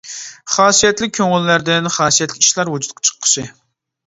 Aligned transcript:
خاسىيەتلىك 0.53 1.13
كۆڭۈللەردىن 1.17 1.91
خاسىيەتلىك 1.97 2.47
ئىشلار 2.47 2.73
ۋۇجۇدقا 2.75 3.07
چىققۇسى. 3.11 3.47